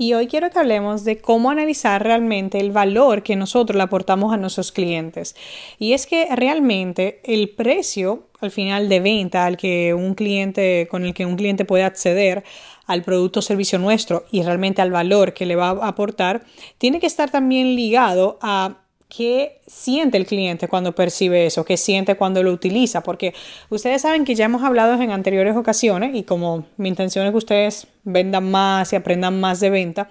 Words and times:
Y 0.00 0.14
hoy 0.14 0.28
quiero 0.28 0.48
que 0.48 0.58
hablemos 0.58 1.04
de 1.04 1.18
cómo 1.18 1.50
analizar 1.50 2.02
realmente 2.02 2.58
el 2.58 2.72
valor 2.72 3.22
que 3.22 3.36
nosotros 3.36 3.76
le 3.76 3.82
aportamos 3.82 4.32
a 4.32 4.38
nuestros 4.38 4.72
clientes. 4.72 5.36
Y 5.78 5.92
es 5.92 6.06
que 6.06 6.26
realmente 6.34 7.20
el 7.22 7.50
precio 7.50 8.30
al 8.40 8.50
final 8.50 8.88
de 8.88 9.00
venta 9.00 9.44
al 9.44 9.58
que 9.58 9.92
un 9.92 10.14
cliente 10.14 10.88
con 10.90 11.04
el 11.04 11.12
que 11.12 11.26
un 11.26 11.36
cliente 11.36 11.66
puede 11.66 11.84
acceder 11.84 12.44
al 12.86 13.02
producto 13.02 13.40
o 13.40 13.42
servicio 13.42 13.78
nuestro 13.78 14.24
y 14.32 14.42
realmente 14.42 14.80
al 14.80 14.90
valor 14.90 15.34
que 15.34 15.44
le 15.44 15.54
va 15.54 15.68
a 15.68 15.88
aportar, 15.88 16.46
tiene 16.78 16.98
que 16.98 17.06
estar 17.06 17.30
también 17.30 17.76
ligado 17.76 18.38
a 18.40 18.78
qué 19.14 19.60
siente 19.66 20.16
el 20.16 20.24
cliente 20.24 20.68
cuando 20.68 20.94
percibe 20.94 21.44
eso, 21.44 21.64
qué 21.66 21.76
siente 21.76 22.16
cuando 22.16 22.42
lo 22.42 22.52
utiliza, 22.52 23.02
porque 23.02 23.34
ustedes 23.68 24.00
saben 24.00 24.24
que 24.24 24.34
ya 24.34 24.46
hemos 24.46 24.62
hablado 24.62 24.94
en 24.94 25.10
anteriores 25.10 25.56
ocasiones 25.56 26.14
y 26.14 26.22
como 26.22 26.64
mi 26.78 26.88
intención 26.88 27.26
es 27.26 27.32
que 27.32 27.38
ustedes 27.38 27.86
vendan 28.04 28.50
más 28.50 28.92
y 28.92 28.96
aprendan 28.96 29.38
más 29.38 29.60
de 29.60 29.68
venta, 29.68 30.08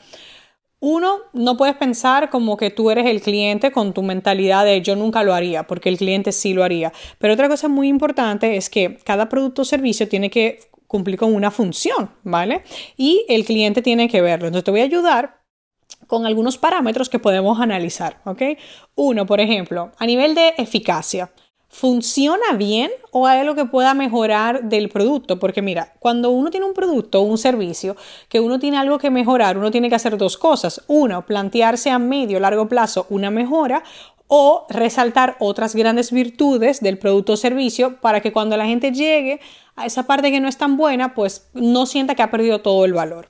uno, 0.81 1.17
no 1.33 1.57
puedes 1.57 1.75
pensar 1.75 2.29
como 2.29 2.55
que 2.55 2.69
tú 2.69 2.89
eres 2.89 3.05
el 3.05 3.21
cliente 3.21 3.71
con 3.71 3.93
tu 3.93 4.01
mentalidad 4.01 4.63
de 4.63 4.81
yo 4.81 4.95
nunca 4.95 5.23
lo 5.23 5.33
haría, 5.33 5.63
porque 5.67 5.89
el 5.89 5.97
cliente 5.97 6.31
sí 6.31 6.53
lo 6.53 6.63
haría. 6.63 6.93
Pero 7.17 7.33
otra 7.33 7.49
cosa 7.49 7.67
muy 7.67 7.89
importante 7.89 8.55
es 8.55 8.69
que 8.69 8.97
cada 9.03 9.27
producto 9.27 9.63
o 9.63 9.65
servicio 9.65 10.07
tiene 10.07 10.29
que 10.29 10.59
cumplir 10.87 11.17
con 11.17 11.35
una 11.35 11.51
función, 11.51 12.11
¿vale? 12.23 12.63
Y 12.95 13.25
el 13.27 13.43
cliente 13.43 13.81
tiene 13.81 14.07
que 14.07 14.21
verlo. 14.21 14.47
Entonces 14.47 14.63
te 14.63 14.71
voy 14.71 14.79
a 14.79 14.85
ayudar 14.85 15.38
con 16.09 16.25
algunos 16.25 16.57
parámetros 16.57 17.07
que 17.07 17.19
podemos 17.19 17.61
analizar, 17.61 18.19
¿ok? 18.25 18.41
Uno, 18.95 19.27
por 19.27 19.39
ejemplo, 19.39 19.91
a 19.99 20.07
nivel 20.07 20.33
de 20.33 20.55
eficacia. 20.57 21.31
¿Funciona 21.67 22.53
bien 22.57 22.89
o 23.11 23.27
hay 23.27 23.41
algo 23.41 23.53
que 23.53 23.65
pueda 23.65 23.93
mejorar 23.93 24.63
del 24.63 24.89
producto? 24.89 25.37
Porque 25.37 25.61
mira, 25.61 25.93
cuando 25.99 26.31
uno 26.31 26.49
tiene 26.49 26.65
un 26.65 26.73
producto 26.73 27.21
o 27.21 27.25
un 27.25 27.37
servicio 27.37 27.95
que 28.27 28.39
uno 28.39 28.57
tiene 28.57 28.79
algo 28.79 28.97
que 28.97 29.11
mejorar, 29.11 29.59
uno 29.59 29.69
tiene 29.69 29.87
que 29.87 29.93
hacer 29.93 30.17
dos 30.17 30.35
cosas. 30.35 30.81
Uno, 30.87 31.27
plantearse 31.27 31.91
a 31.91 31.99
medio 31.99 32.37
o 32.37 32.41
largo 32.41 32.67
plazo 32.67 33.05
una 33.11 33.29
mejora 33.29 33.83
o 34.25 34.65
resaltar 34.67 35.35
otras 35.37 35.75
grandes 35.75 36.11
virtudes 36.11 36.81
del 36.81 36.97
producto 36.97 37.33
o 37.33 37.37
servicio 37.37 38.01
para 38.01 38.19
que 38.21 38.33
cuando 38.33 38.57
la 38.57 38.65
gente 38.65 38.91
llegue 38.91 39.41
a 39.75 39.85
esa 39.85 40.07
parte 40.07 40.31
que 40.31 40.39
no 40.39 40.47
es 40.47 40.57
tan 40.57 40.75
buena, 40.75 41.13
pues 41.13 41.51
no 41.53 41.85
sienta 41.85 42.15
que 42.15 42.23
ha 42.23 42.31
perdido 42.31 42.61
todo 42.61 42.83
el 42.85 42.93
valor. 42.93 43.29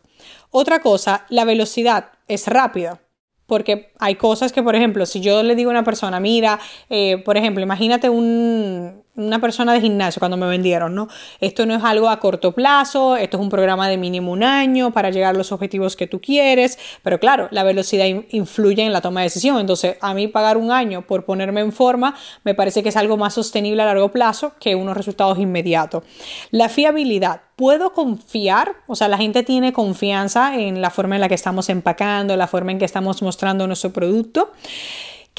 Otra 0.50 0.80
cosa, 0.80 1.26
la 1.28 1.44
velocidad 1.44 2.12
es 2.30 2.48
rápida. 2.48 3.02
Porque 3.46 3.92
hay 4.00 4.16
cosas 4.16 4.54
que, 4.54 4.62
por 4.62 4.76
ejemplo, 4.76 5.08
si 5.08 5.22
yo 5.22 5.42
le 5.42 5.56
digo 5.56 5.72
a 5.72 5.74
una 5.74 5.84
persona, 5.84 6.20
mira, 6.20 6.60
eh, 6.90 7.18
por 7.26 7.36
ejemplo, 7.36 7.64
imagínate 7.64 8.08
un, 8.08 9.04
una 9.20 9.40
persona 9.40 9.74
de 9.74 9.82
gimnasio 9.82 10.20
cuando 10.20 10.38
me 10.38 10.48
vendieron, 10.48 10.96
¿no? 10.96 11.08
Esto 11.40 11.66
no 11.66 11.76
es 11.76 11.84
algo 11.84 12.10
a 12.10 12.20
corto 12.20 12.54
plazo, 12.54 13.16
esto 13.16 13.38
es 13.38 13.44
un 13.44 13.50
programa 13.50 13.88
de 13.88 13.98
mínimo 13.98 14.32
un 14.32 14.44
año 14.44 14.92
para 14.92 15.10
llegar 15.10 15.36
a 15.36 15.38
los 15.38 15.52
objetivos 15.52 15.96
que 15.96 16.08
tú 16.08 16.22
quieres, 16.22 16.78
pero 17.04 17.20
claro, 17.20 17.48
la 17.52 17.64
velocidad 17.64 18.06
influye 18.30 18.84
en 18.84 18.94
la 18.94 19.02
toma 19.02 19.22
de 19.22 19.26
decisión, 19.26 19.60
entonces 19.60 19.98
a 20.02 20.14
mí 20.14 20.28
pagar 20.28 20.58
un 20.58 20.72
año 20.72 21.06
por 21.06 21.26
ponerme 21.26 21.62
en 21.62 21.72
forma 21.72 22.16
me 22.44 22.56
parece 22.56 22.84
que 22.84 22.90
es 22.90 22.98
algo 22.98 23.18
más 23.18 23.34
sostenible 23.34 23.82
a 23.82 23.86
largo 23.86 24.10
plazo 24.12 24.54
que 24.60 24.76
unos 24.76 24.96
resultados 24.96 25.38
inmediatos. 25.40 26.04
La 26.52 26.70
fiabilidad, 26.70 27.42
¿puedo 27.56 27.94
confiar? 27.94 28.74
O 28.88 28.96
sea, 28.96 29.08
la 29.08 29.18
gente 29.18 29.44
tiene 29.44 29.74
confianza 29.74 30.56
en 30.56 30.82
la 30.82 30.90
forma 30.90 31.16
en 31.16 31.22
la 31.22 31.28
que 31.28 31.36
estamos 31.36 31.70
empacando, 31.70 32.36
la 32.38 32.48
forma 32.48 32.72
en 32.72 32.80
que 32.80 32.86
estamos 32.86 33.22
mostrando 33.22 33.68
nuestro 33.68 33.92
producto. 33.92 34.52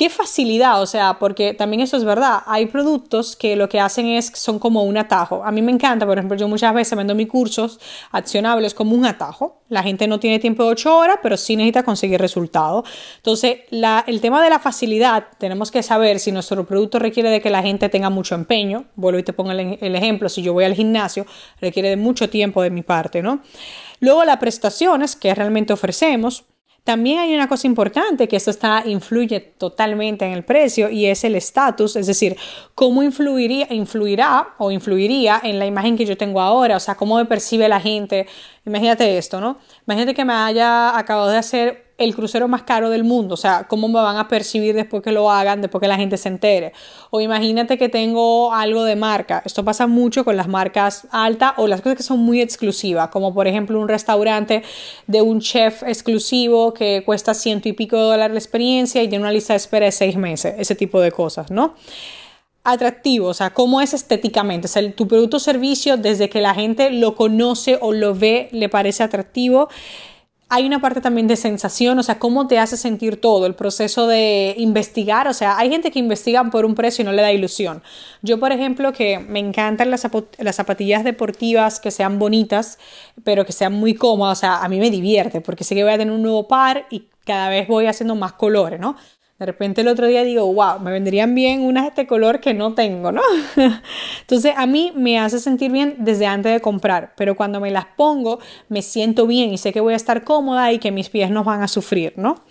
Qué 0.00 0.08
facilidad, 0.08 0.80
o 0.80 0.86
sea, 0.86 1.18
porque 1.18 1.52
también 1.52 1.82
eso 1.82 1.94
es 1.94 2.04
verdad. 2.04 2.38
Hay 2.46 2.64
productos 2.64 3.36
que 3.36 3.54
lo 3.54 3.68
que 3.68 3.80
hacen 3.80 4.06
es, 4.06 4.32
son 4.34 4.58
como 4.58 4.82
un 4.84 4.96
atajo. 4.96 5.44
A 5.44 5.52
mí 5.52 5.60
me 5.60 5.72
encanta, 5.72 6.06
por 6.06 6.16
ejemplo, 6.16 6.38
yo 6.38 6.48
muchas 6.48 6.72
veces 6.72 6.96
vendo 6.96 7.14
mis 7.14 7.28
cursos 7.28 7.78
accionables 8.10 8.72
como 8.72 8.96
un 8.96 9.04
atajo. 9.04 9.60
La 9.68 9.82
gente 9.82 10.08
no 10.08 10.18
tiene 10.18 10.38
tiempo 10.38 10.64
de 10.64 10.70
8 10.70 10.96
horas, 10.96 11.18
pero 11.22 11.36
sí 11.36 11.54
necesita 11.54 11.82
conseguir 11.82 12.18
resultados. 12.18 12.88
Entonces, 13.16 13.58
el 14.06 14.20
tema 14.22 14.42
de 14.42 14.48
la 14.48 14.58
facilidad, 14.58 15.26
tenemos 15.36 15.70
que 15.70 15.82
saber 15.82 16.18
si 16.18 16.32
nuestro 16.32 16.64
producto 16.64 16.98
requiere 16.98 17.28
de 17.28 17.42
que 17.42 17.50
la 17.50 17.60
gente 17.60 17.90
tenga 17.90 18.08
mucho 18.08 18.34
empeño. 18.34 18.86
Vuelvo 18.96 19.18
y 19.18 19.22
te 19.22 19.34
pongo 19.34 19.50
el, 19.50 19.76
el 19.82 19.96
ejemplo, 19.96 20.30
si 20.30 20.40
yo 20.40 20.54
voy 20.54 20.64
al 20.64 20.72
gimnasio, 20.72 21.26
requiere 21.60 21.90
de 21.90 21.98
mucho 21.98 22.30
tiempo 22.30 22.62
de 22.62 22.70
mi 22.70 22.80
parte, 22.80 23.20
¿no? 23.20 23.42
Luego, 23.98 24.24
las 24.24 24.38
prestaciones 24.38 25.14
que 25.14 25.34
realmente 25.34 25.74
ofrecemos. 25.74 26.46
También 26.90 27.20
hay 27.20 27.32
una 27.32 27.46
cosa 27.46 27.68
importante 27.68 28.26
que 28.26 28.34
esto 28.34 28.50
está, 28.50 28.82
influye 28.84 29.38
totalmente 29.38 30.24
en 30.24 30.32
el 30.32 30.42
precio 30.42 30.90
y 30.90 31.06
es 31.06 31.22
el 31.22 31.36
estatus, 31.36 31.94
es 31.94 32.08
decir, 32.08 32.36
cómo 32.74 33.04
influiría, 33.04 33.72
influirá 33.72 34.56
o 34.58 34.72
influiría 34.72 35.40
en 35.44 35.60
la 35.60 35.66
imagen 35.66 35.96
que 35.96 36.04
yo 36.04 36.16
tengo 36.16 36.40
ahora, 36.40 36.74
o 36.74 36.80
sea, 36.80 36.96
cómo 36.96 37.14
me 37.14 37.26
percibe 37.26 37.68
la 37.68 37.78
gente. 37.78 38.26
Imagínate 38.66 39.18
esto, 39.18 39.40
¿no? 39.40 39.58
Imagínate 39.86 40.14
que 40.14 40.24
me 40.24 40.32
haya 40.32 40.98
acabado 40.98 41.30
de 41.30 41.38
hacer 41.38 41.89
el 42.00 42.14
crucero 42.14 42.48
más 42.48 42.62
caro 42.62 42.88
del 42.88 43.04
mundo, 43.04 43.34
o 43.34 43.36
sea, 43.36 43.66
cómo 43.68 43.86
me 43.86 44.00
van 44.00 44.16
a 44.16 44.26
percibir 44.26 44.74
después 44.74 45.02
que 45.02 45.12
lo 45.12 45.30
hagan, 45.30 45.60
después 45.60 45.80
que 45.82 45.88
la 45.88 45.96
gente 45.96 46.16
se 46.16 46.28
entere. 46.28 46.72
O 47.10 47.20
imagínate 47.20 47.76
que 47.76 47.88
tengo 47.88 48.52
algo 48.52 48.84
de 48.84 48.96
marca. 48.96 49.42
Esto 49.44 49.64
pasa 49.64 49.86
mucho 49.86 50.24
con 50.24 50.36
las 50.36 50.48
marcas 50.48 51.06
altas 51.10 51.52
o 51.58 51.66
las 51.66 51.82
cosas 51.82 51.98
que 51.98 52.02
son 52.02 52.20
muy 52.20 52.40
exclusivas, 52.40 53.10
como 53.10 53.34
por 53.34 53.46
ejemplo 53.46 53.78
un 53.78 53.86
restaurante 53.86 54.62
de 55.06 55.20
un 55.20 55.40
chef 55.40 55.82
exclusivo 55.82 56.72
que 56.72 57.02
cuesta 57.04 57.34
ciento 57.34 57.68
y 57.68 57.74
pico 57.74 57.96
de 57.96 58.02
dólares 58.02 58.32
la 58.32 58.40
experiencia 58.40 59.02
y 59.02 59.08
tiene 59.08 59.22
una 59.22 59.32
lista 59.32 59.52
de 59.52 59.58
espera 59.58 59.86
de 59.86 59.92
seis 59.92 60.16
meses, 60.16 60.54
ese 60.58 60.74
tipo 60.74 61.00
de 61.00 61.12
cosas, 61.12 61.50
¿no? 61.50 61.74
atractivo, 62.62 63.28
o 63.28 63.34
sea, 63.34 63.50
cómo 63.50 63.80
es 63.80 63.94
estéticamente, 63.94 64.66
o 64.66 64.68
sea, 64.68 64.92
tu 64.92 65.08
producto 65.08 65.38
o 65.38 65.40
servicio 65.40 65.96
desde 65.96 66.28
que 66.28 66.42
la 66.42 66.54
gente 66.54 66.90
lo 66.90 67.14
conoce 67.16 67.78
o 67.80 67.92
lo 67.92 68.14
ve 68.14 68.48
le 68.52 68.68
parece 68.68 69.02
atractivo 69.02 69.68
hay 70.52 70.66
una 70.66 70.80
parte 70.80 71.00
también 71.00 71.28
de 71.28 71.36
sensación, 71.36 71.98
o 72.00 72.02
sea, 72.02 72.18
cómo 72.18 72.48
te 72.48 72.58
hace 72.58 72.76
sentir 72.76 73.20
todo, 73.20 73.46
el 73.46 73.54
proceso 73.54 74.08
de 74.08 74.54
investigar, 74.58 75.28
o 75.28 75.32
sea, 75.32 75.56
hay 75.56 75.70
gente 75.70 75.92
que 75.92 76.00
investiga 76.00 76.42
por 76.50 76.64
un 76.64 76.74
precio 76.74 77.02
y 77.02 77.04
no 77.06 77.12
le 77.12 77.22
da 77.22 77.30
ilusión. 77.30 77.82
Yo, 78.20 78.40
por 78.40 78.50
ejemplo, 78.50 78.92
que 78.92 79.20
me 79.20 79.38
encantan 79.38 79.92
las, 79.92 80.06
las 80.38 80.56
zapatillas 80.56 81.04
deportivas 81.04 81.78
que 81.78 81.92
sean 81.92 82.18
bonitas, 82.18 82.78
pero 83.22 83.46
que 83.46 83.52
sean 83.52 83.72
muy 83.72 83.94
cómodas, 83.94 84.38
o 84.38 84.40
sea, 84.40 84.56
a 84.58 84.68
mí 84.68 84.80
me 84.80 84.90
divierte, 84.90 85.40
porque 85.40 85.62
sé 85.62 85.76
que 85.76 85.84
voy 85.84 85.92
a 85.92 85.98
tener 85.98 86.12
un 86.12 86.22
nuevo 86.22 86.48
par 86.48 86.86
y 86.90 87.04
cada 87.24 87.48
vez 87.48 87.68
voy 87.68 87.86
haciendo 87.86 88.16
más 88.16 88.32
colores, 88.32 88.80
¿no? 88.80 88.96
De 89.40 89.46
repente 89.46 89.80
el 89.80 89.88
otro 89.88 90.06
día 90.06 90.22
digo, 90.22 90.52
wow, 90.52 90.80
me 90.80 90.90
vendrían 90.90 91.34
bien 91.34 91.62
unas 91.62 91.84
de 91.84 91.88
este 91.88 92.06
color 92.06 92.40
que 92.40 92.52
no 92.52 92.74
tengo, 92.74 93.10
¿no? 93.10 93.22
Entonces 94.20 94.52
a 94.54 94.66
mí 94.66 94.92
me 94.94 95.18
hace 95.18 95.38
sentir 95.40 95.72
bien 95.72 95.94
desde 95.96 96.26
antes 96.26 96.52
de 96.52 96.60
comprar, 96.60 97.14
pero 97.16 97.34
cuando 97.34 97.58
me 97.58 97.70
las 97.70 97.86
pongo 97.96 98.38
me 98.68 98.82
siento 98.82 99.26
bien 99.26 99.50
y 99.50 99.56
sé 99.56 99.72
que 99.72 99.80
voy 99.80 99.94
a 99.94 99.96
estar 99.96 100.24
cómoda 100.24 100.70
y 100.74 100.78
que 100.78 100.92
mis 100.92 101.08
pies 101.08 101.30
no 101.30 101.42
van 101.42 101.62
a 101.62 101.68
sufrir, 101.68 102.12
¿no? 102.16 102.44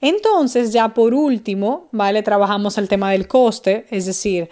Entonces 0.00 0.72
ya 0.72 0.88
por 0.94 1.12
último, 1.12 1.88
¿vale? 1.92 2.22
Trabajamos 2.22 2.78
el 2.78 2.88
tema 2.88 3.10
del 3.12 3.28
coste, 3.28 3.84
es 3.90 4.06
decir, 4.06 4.48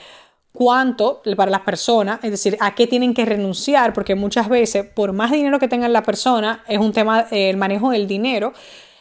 cuánto 0.52 1.22
para 1.38 1.50
las 1.50 1.62
personas, 1.62 2.20
es 2.22 2.30
decir, 2.30 2.58
a 2.60 2.74
qué 2.74 2.86
tienen 2.86 3.14
que 3.14 3.24
renunciar, 3.24 3.94
porque 3.94 4.14
muchas 4.14 4.50
veces, 4.50 4.84
por 4.84 5.14
más 5.14 5.30
dinero 5.30 5.58
que 5.58 5.68
tenga 5.68 5.88
la 5.88 6.02
persona, 6.02 6.62
es 6.68 6.78
un 6.80 6.92
tema, 6.92 7.28
el 7.30 7.56
manejo 7.56 7.92
del 7.92 8.06
dinero 8.06 8.52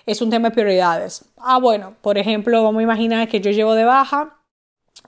es 0.08 0.22
un 0.22 0.32
tema 0.32 0.50
de 0.50 0.56
prioridades. 0.56 1.26
Ah, 1.38 1.60
bueno, 1.60 1.96
por 2.02 2.18
ejemplo, 2.18 2.64
vamos 2.64 2.80
a 2.80 2.84
imaginar 2.84 3.28
que 3.28 3.42
yo 3.42 3.52
llevo 3.52 3.76
de 3.76 3.84
baja 3.84 4.40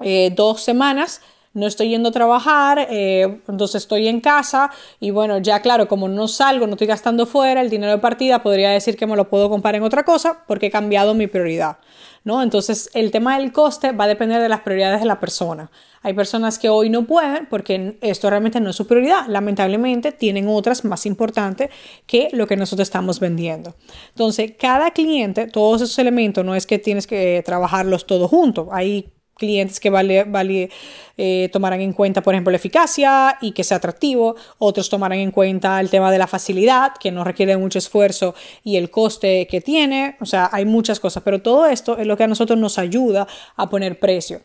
eh, 0.01 0.31
dos 0.35 0.61
semanas 0.61 1.21
no 1.53 1.65
estoy 1.65 1.89
yendo 1.89 2.09
a 2.09 2.11
trabajar, 2.11 2.87
eh, 2.89 3.41
entonces 3.47 3.83
estoy 3.83 4.07
en 4.07 4.21
casa 4.21 4.69
y 4.99 5.11
bueno, 5.11 5.39
ya 5.39 5.61
claro, 5.61 5.87
como 5.87 6.07
no 6.07 6.27
salgo, 6.27 6.67
no 6.67 6.73
estoy 6.73 6.87
gastando 6.87 7.25
fuera, 7.25 7.61
el 7.61 7.69
dinero 7.69 7.91
de 7.91 7.97
partida 7.97 8.43
podría 8.43 8.69
decir 8.69 8.95
que 8.95 9.07
me 9.07 9.15
lo 9.15 9.29
puedo 9.29 9.49
comprar 9.49 9.75
en 9.75 9.83
otra 9.83 10.03
cosa 10.03 10.43
porque 10.47 10.67
he 10.67 10.71
cambiado 10.71 11.13
mi 11.13 11.27
prioridad, 11.27 11.77
¿no? 12.23 12.43
Entonces 12.43 12.89
el 12.93 13.11
tema 13.11 13.37
del 13.37 13.51
coste 13.51 13.91
va 13.91 14.03
a 14.03 14.07
depender 14.07 14.41
de 14.41 14.49
las 14.49 14.61
prioridades 14.61 14.99
de 14.99 15.07
la 15.07 15.19
persona. 15.19 15.71
Hay 16.01 16.13
personas 16.13 16.59
que 16.59 16.69
hoy 16.69 16.89
no 16.89 17.05
pueden 17.05 17.47
porque 17.47 17.97
esto 18.01 18.29
realmente 18.29 18.61
no 18.61 18.69
es 18.69 18.75
su 18.75 18.85
prioridad, 18.87 19.27
lamentablemente 19.27 20.11
tienen 20.11 20.47
otras 20.47 20.85
más 20.85 21.05
importantes 21.05 21.69
que 22.05 22.29
lo 22.31 22.47
que 22.47 22.55
nosotros 22.55 22.87
estamos 22.87 23.19
vendiendo. 23.19 23.75
Entonces, 24.09 24.53
cada 24.57 24.91
cliente, 24.91 25.47
todos 25.47 25.81
esos 25.81 25.97
elementos, 25.99 26.45
no 26.45 26.55
es 26.55 26.65
que 26.65 26.79
tienes 26.79 27.07
que 27.07 27.41
trabajarlos 27.45 28.05
todos 28.05 28.29
juntos, 28.29 28.67
hay 28.71 29.11
clientes 29.39 29.79
que 29.79 29.89
vale, 29.89 30.25
vale 30.25 30.69
eh, 31.17 31.49
tomarán 31.51 31.81
en 31.81 31.93
cuenta, 31.93 32.21
por 32.21 32.33
ejemplo, 32.33 32.51
la 32.51 32.57
eficacia 32.57 33.37
y 33.41 33.53
que 33.53 33.63
sea 33.63 33.77
atractivo. 33.77 34.35
Otros 34.59 34.89
tomarán 34.89 35.19
en 35.19 35.31
cuenta 35.31 35.79
el 35.79 35.89
tema 35.89 36.11
de 36.11 36.19
la 36.19 36.27
facilidad, 36.27 36.93
que 36.99 37.11
no 37.11 37.23
requiere 37.23 37.57
mucho 37.57 37.79
esfuerzo 37.79 38.35
y 38.63 38.77
el 38.77 38.91
coste 38.91 39.47
que 39.47 39.61
tiene. 39.61 40.15
O 40.21 40.25
sea, 40.25 40.49
hay 40.51 40.65
muchas 40.65 40.99
cosas, 40.99 41.23
pero 41.23 41.41
todo 41.41 41.65
esto 41.65 41.97
es 41.97 42.05
lo 42.05 42.15
que 42.15 42.25
a 42.25 42.27
nosotros 42.27 42.59
nos 42.59 42.77
ayuda 42.77 43.27
a 43.55 43.69
poner 43.69 43.99
precio. 43.99 44.41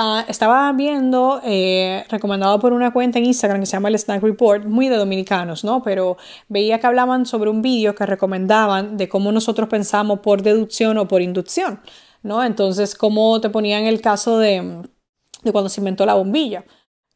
Ah, 0.00 0.24
estaba 0.28 0.70
viendo, 0.74 1.40
eh, 1.44 2.04
recomendado 2.08 2.60
por 2.60 2.72
una 2.72 2.92
cuenta 2.92 3.18
en 3.18 3.24
Instagram 3.24 3.58
que 3.58 3.66
se 3.66 3.72
llama 3.72 3.88
el 3.88 3.98
Snack 3.98 4.22
Report, 4.22 4.64
muy 4.64 4.88
de 4.88 4.96
dominicanos, 4.96 5.64
¿no? 5.64 5.82
Pero 5.82 6.16
veía 6.48 6.78
que 6.78 6.86
hablaban 6.86 7.26
sobre 7.26 7.50
un 7.50 7.62
vídeo 7.62 7.96
que 7.96 8.06
recomendaban 8.06 8.96
de 8.96 9.08
cómo 9.08 9.32
nosotros 9.32 9.68
pensamos 9.68 10.20
por 10.20 10.42
deducción 10.42 10.98
o 10.98 11.08
por 11.08 11.20
inducción, 11.20 11.80
¿no? 12.22 12.44
Entonces, 12.44 12.94
cómo 12.94 13.40
te 13.40 13.50
ponían 13.50 13.86
el 13.86 14.00
caso 14.00 14.38
de, 14.38 14.84
de 15.42 15.50
cuando 15.52 15.68
se 15.68 15.80
inventó 15.80 16.06
la 16.06 16.14
bombilla 16.14 16.64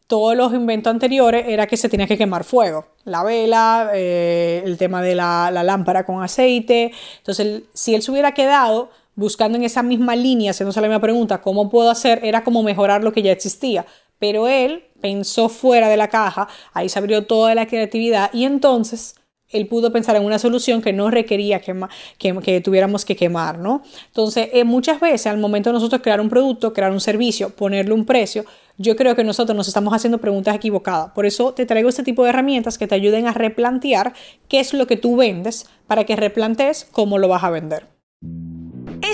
todos 0.09 0.37
los 0.37 0.53
inventos 0.53 0.91
anteriores 0.91 1.47
era 1.49 1.67
que 1.67 1.79
se 1.79 1.89
tenía 1.89 2.07
que 2.07 2.19
quemar 2.19 2.45
fuego. 2.45 2.85
La 3.05 3.23
vela, 3.25 3.93
eh, 3.95 4.63
el 4.63 4.77
tema 4.77 5.01
de 5.01 5.15
la, 5.15 5.51
la, 5.51 5.63
lámpara 5.63 6.05
con 6.05 6.23
aceite. 6.23 6.93
Entonces, 7.17 7.63
si 7.73 7.95
él 7.95 8.03
se 8.03 8.11
hubiera 8.11 8.35
quedado 8.35 8.91
buscando 9.15 9.59
en 9.59 9.65
esa 9.65 9.83
misma 9.83 10.17
línea, 10.17 10.51
haciéndose 10.51 10.81
la 10.81 10.89
misma 10.89 11.01
pregunta, 11.01 11.41
¿cómo 11.41 11.69
puedo 11.69 11.91
hacer? 11.91 12.21
Era 12.25 12.45
como 12.45 12.63
mejorar 12.63 13.05
lo 13.05 13.13
que 13.13 13.23
ya 13.23 13.33
existía. 13.33 13.87
Pero 14.19 14.49
él 14.49 14.85
pensó 15.01 15.49
fuera 15.49 15.89
de 15.89 15.97
la 15.97 16.09
caja, 16.09 16.49
ahí 16.73 16.89
se 16.89 16.99
abrió 16.99 17.27
toda 17.27 17.55
la 17.55 17.67
creatividad 17.67 18.31
y 18.33 18.45
entonces 18.45 19.17
él 19.53 19.67
pudo 19.67 19.93
pensar 19.93 20.17
en 20.17 20.25
una 20.25 20.39
solución 20.39 20.81
que 20.81 20.93
no 20.93 21.11
requería 21.11 21.61
que, 21.61 21.75
que, 22.19 22.61
tuviéramos 22.61 23.05
que 23.05 23.17
quemar, 23.17 23.59
¿no? 23.59 23.83
Entonces, 24.07 24.49
eh, 24.53 24.65
muchas 24.65 24.99
veces 25.01 25.27
al 25.27 25.39
momento 25.39 25.71
de 25.71 25.75
nosotros 25.75 26.01
crear 26.03 26.21
un 26.21 26.29
producto, 26.29 26.73
crear 26.73 26.91
un 26.91 27.01
servicio, 27.01 27.51
ponerle 27.51 27.93
un 27.93 28.07
precio, 28.07 28.45
yo 28.79 28.97
creo 28.97 29.15
que 29.15 29.25
nosotros 29.25 29.55
nos 29.55 29.69
estamos 29.69 29.93
haciendo 29.93 30.19
preguntas 30.19 30.57
equivocadas. 30.57 31.13
Por 31.13 31.27
eso 31.27 31.53
te 31.53 31.67
traigo 31.67 31.89
este 31.89 32.03
tipo 32.03 32.25
de 32.25 32.31
herramientas 32.31 32.79
que 32.79 32.87
te 32.87 32.95
ayuden 32.95 33.27
a 33.27 33.33
replantear 33.33 34.15
qué 34.49 34.61
es 34.61 34.73
lo 34.73 34.87
que 34.87 34.97
tú 34.97 35.17
vendes 35.17 35.67
para 35.87 36.05
que 36.05 36.17
replantees 36.17 36.89
cómo 36.91 37.19
lo 37.19 37.29
vas 37.29 37.45
a 37.45 37.51
vender. 37.51 38.02